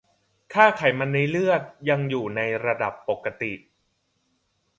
[0.53, 3.51] ค่าไขมันในเลือดยังอยู่ในระดับปกติ